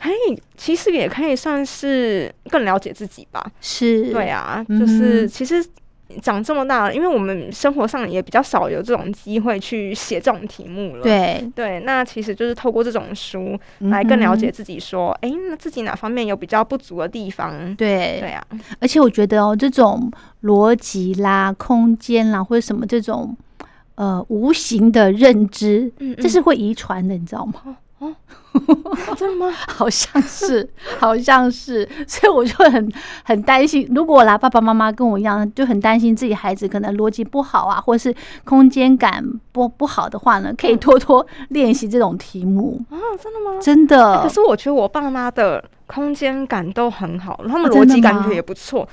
[0.00, 3.44] 可以，其实也可以算是更了解自己吧。
[3.60, 5.64] 是，对啊，就是其实。
[6.22, 11.02] 长这么大了，因为我们生活上也比较少有这种机会去写这种题目了。
[11.02, 17.74] 对对，那其实就是透过这种书来更了解自己，说，哎，那自己哪方面有比较不足的地方？
[17.74, 18.44] 对对啊。
[18.80, 20.10] 而且我觉得哦，这种
[20.42, 23.36] 逻辑啦、空间啦，或者什么这种
[23.96, 27.78] 呃无形的认知，这是会遗传的，你知道吗？
[27.98, 28.14] 哦，
[29.16, 29.50] 真的吗？
[29.68, 32.92] 好像是，好像是， 所以我就很
[33.24, 43.60] 很担心，如果啦爸爸妈妈跟我一样，就很担心自己孩子可能逻辑不好啊，或者是空间感不不好的话呢，可以多多练习这种题目啊，真的吗？
[43.60, 44.22] 真的。
[44.22, 48.86] 可是我觉得我爸妈的空间感都很好，他们逻辑感觉也不错。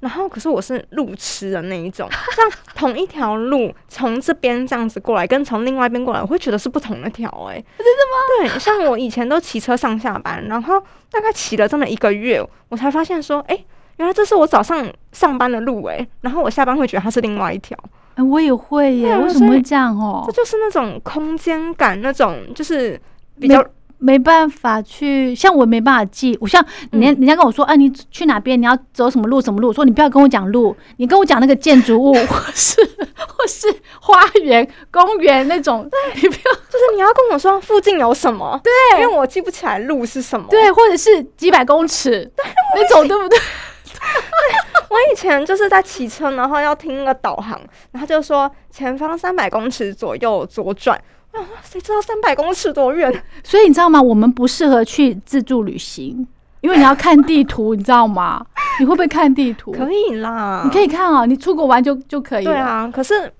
[0.00, 7.28] 然后，可是我是路痴的那一种， 像同一条路从这边这样子过来，跟从另外一边过来，我会觉得是不同的条。
[7.50, 8.50] 哎，真的吗？
[8.54, 13.64] 对，像我以前都骑车上下班，然后大概骑了这么一个月，我才发现说，哎，
[13.98, 17.78] 原来这是我早上上班的路，哎，然后我下班会觉得它是另外一条。
[18.14, 20.24] 哎，我也会耶，为什么会这样哦？
[20.26, 22.98] 这就是那种空间感，那种就是
[23.38, 23.62] 比较。
[24.00, 26.36] 没办法去，像我没办法记。
[26.40, 28.60] 我像人人家跟我说，啊，你去哪边？
[28.60, 29.40] 你要走什么路？
[29.40, 29.68] 什么路？
[29.68, 32.82] 我说你不要跟我讲路，你跟我讲那个建筑物， 或是
[33.28, 33.68] 或是
[34.00, 35.86] 花园、公园那种。
[35.90, 38.58] 对，你不要，就是你要跟我说附近有什么。
[38.64, 40.46] 对，因为我记不起来路是什么。
[40.48, 42.30] 对，或者是几百公尺
[42.74, 43.38] 那种，对不对？
[44.88, 47.60] 我以前就是在骑车，然后要听那个导航，
[47.92, 50.98] 然后就说前方三百公尺左右左转。
[51.32, 53.10] 啊，谁知道三百公尺多远？
[53.44, 54.00] 所以你知道吗？
[54.00, 56.26] 我们不适合去自助旅行，
[56.60, 58.44] 因为你要看地图，你知道吗？
[58.80, 59.70] 你会不会看地图？
[59.72, 62.52] 可以啦，你可以看啊，你出国玩就就可以了。
[62.52, 63.32] 对啊，可是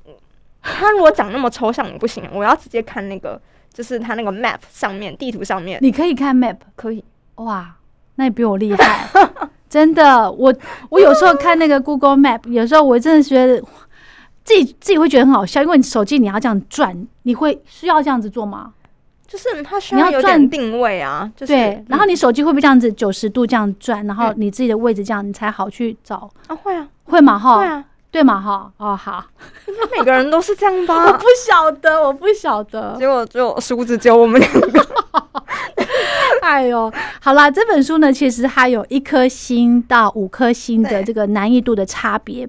[0.63, 3.41] 他如果讲那么抽象，不行，我要直接看那个，
[3.73, 5.79] 就是他那个 map 上面地图上面。
[5.83, 7.03] 你可以看 map，可以
[7.37, 7.75] 哇，
[8.17, 9.09] 那你比我厉害，
[9.69, 10.31] 真的。
[10.31, 10.55] 我
[10.91, 13.63] 我有时候看那个 Google Map，有时候我真的觉得。
[14.45, 18.73] 自己自己会觉得很好笑，因为你手机你要这样转，你会需要这样子做吗？
[19.29, 21.85] 就是它需要有点定位啊，对。
[21.89, 26.57] 然后你手机会不会这样子九十度这样转，然后你自己的位置这样，你才好去找啊？
[26.57, 27.59] 会啊，会嘛哈？
[27.59, 28.73] 对啊，对嘛哈？
[28.79, 29.25] 哦，好，
[29.69, 30.97] 应该每个人都是这样吧？
[31.07, 32.97] 我不晓得，我不晓得。
[32.99, 34.87] 结果就梳子教我们两个。
[36.43, 42.49] 哎呦，好啦，这本书呢，其实它有一颗星到五颗星的这个难易度的差别。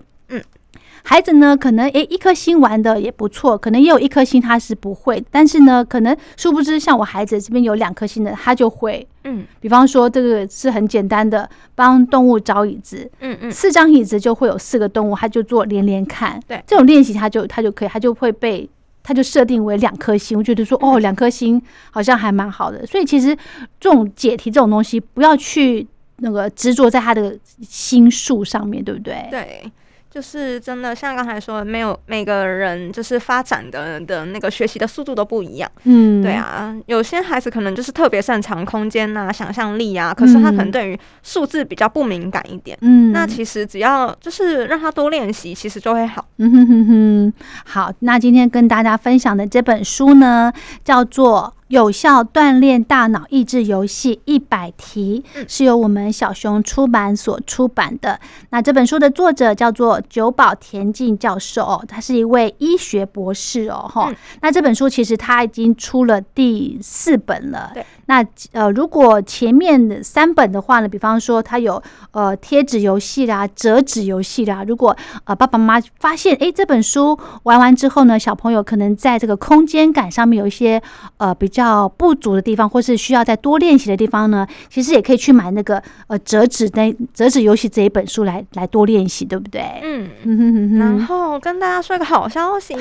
[1.04, 18.70] 孩子呢，可能诶一颗星玩的也不错，可能也有一颗星他是不会，但是呢，可能殊不知像我孩子这边有两颗星的，他就会，嗯，比方说这个是很简单的，帮动物找椅子，嗯嗯，四张椅子就会有四个动物，他就做连连看，对，这种练习他就他就可以，他就会被
[19.04, 23.36] 他就设定为两颗星，我觉得说哦两颗星好像还蛮好的，所以其实
[23.80, 25.88] 这种解题这种东西不要去
[26.18, 29.28] 那个执着在他的心数上面对不对？
[29.32, 29.72] 对。
[30.14, 35.72] 就是真的，像刚才说，没有每个人就是发展的的那个学习的速度都不一样。
[35.86, 42.78] 嗯，对啊，有些孩子可能就是特别擅长空间呐、想象力啊，可是他可能对于数字比较不敏感一点。
[42.82, 46.26] 嗯，那其实只要就是让他多练习，其实就会好。
[46.40, 47.34] 嗯哼哼哼，
[47.66, 50.52] 好，那今天跟大家分享的这本书呢，
[50.84, 51.54] 叫做。
[51.72, 58.20] 有效锻炼大脑益智游戏一百题，是由我们小熊出版所出版的。
[58.50, 64.14] 那这本书的作者叫做久保田径教授哦，他是一位医学博士哦，哈。
[64.42, 67.72] 那这本书其实他已经出了第四本了。
[67.74, 67.86] 对。
[68.08, 74.94] 那呃，如果前面的三本的话呢，比方说他有呃贴纸游戏啦、折纸游戏啦，如果
[75.24, 80.82] 呃爸爸妈妈发现哎这本书玩完之后呢，小朋友可能在这个空间感上面有一些
[81.16, 81.61] 呃比较
[81.98, 89.62] 不足的地方，或是需要再多练习的地方呢，其实也可以去买那个呃折纸那折纸游戏这一本书来来多练习，对不对？
[89.84, 92.74] 嗯，然后跟大家说一个好消息，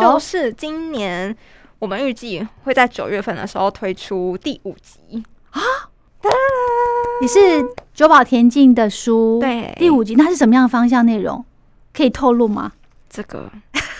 [0.00, 1.36] 就是今年。
[1.80, 5.62] 我们预计会在九月份的时候推出第五集啊！
[7.20, 7.38] 你是
[7.94, 11.44] 九保田径的书，对，第五集那是什么样的方向内容？
[11.94, 12.72] 可以透露吗？
[13.08, 13.48] 这个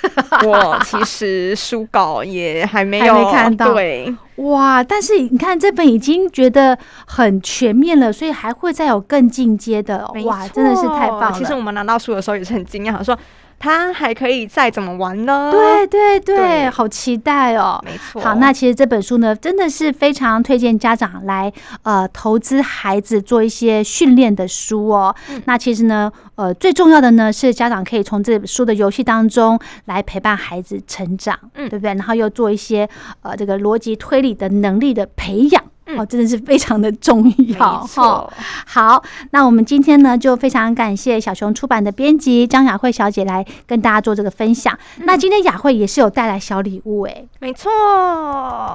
[0.46, 3.72] 我其实书稿也还没有看到。
[3.72, 4.82] 对，哇！
[4.82, 10.06] 但是你看这本已经觉得很全面了，所以还会再有更进阶的。
[10.24, 11.32] 哇，真的是太棒了！
[11.32, 13.18] 其实我们拿到书的时候也是很惊讶，说。
[13.58, 15.50] 它还可以再怎么玩呢？
[15.50, 17.82] 对对对，好期待哦！
[17.84, 18.22] 没错。
[18.22, 21.52] 好，那其实这本书呢，真的是非常推荐家长来
[21.82, 25.14] 呃投资孩子做一些训练的书哦。
[25.44, 31.94] 那其实呢，呃，最重要的呢是家长可以从这本书的游戏当中来陪伴孩子成长，嗯，对不对？
[31.94, 32.88] 然后又做一些
[33.22, 35.64] 呃这个逻辑推理的能力的培养。
[35.96, 38.30] 哦，真的是非常的重要哈。
[38.66, 44.78] 好，那我们今天呢，就非常感谢小熊出版的编辑张雅慧小姐来跟大家做这个分享。
[45.04, 47.70] 那今天雅慧也是有带来小礼物哎，没错，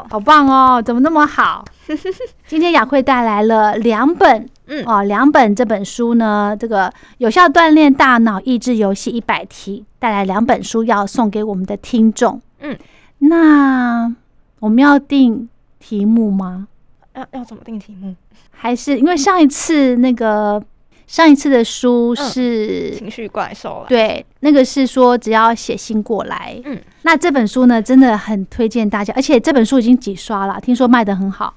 [0.10, 1.64] 好棒哦，怎么那么好？
[2.48, 12.42] 今天雅慧带来了两本，嗯哦，两本这本书呢，这个有效锻炼大脑益智游戏一百题，带来两本书要送给我们的听众。
[12.62, 12.78] 嗯，
[13.20, 14.14] 那
[14.60, 15.50] 我们要定
[15.80, 16.68] 题目吗？
[17.16, 18.16] 要要怎么定题目？
[18.52, 20.64] 还是因为上一次那个
[21.06, 26.60] 上一次的书是情绪怪兽，对，那个是说只要写信过来。
[26.64, 31.54] 嗯，那这本书呢，真的很推荐大家，而且这本书已经几刷了，听说卖的很好。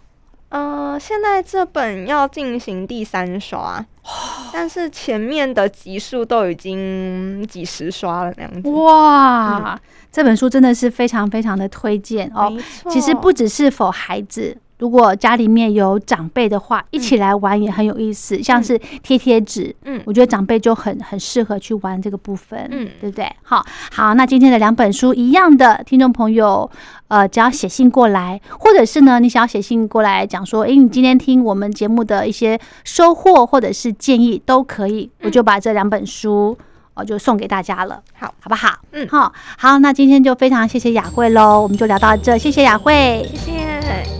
[0.48, 3.84] 呃，现在这本要进行第三刷，
[4.52, 8.68] 但是前面的集数都已经几十刷了那样子。
[8.70, 9.78] 哇，
[10.12, 12.52] 这本书真的是非常非常的推荐哦。
[12.88, 14.56] 其实不只是否孩子。
[14.78, 23.30] 如果家里面有长辈的话，一起来玩也很有意思，像是贴贴纸，嗯，我觉得长辈就很很适合去玩这个部分，嗯，对不对？
[23.42, 26.70] 好，好，那今天的两本书一样的，听众朋友，
[27.08, 36.56] 呃，只要写信过来，或者是呢，你想要写信过来讲说，哎，你今天听我们节目的一些收获或者是建议都可以，我就把这两本书
[36.92, 38.74] 我就送给大家了，好，好不好？
[38.92, 44.15] 嗯，好，好，那今天就非常谢谢雅慧喽，我们就聊到这，谢谢雅慧，谢谢。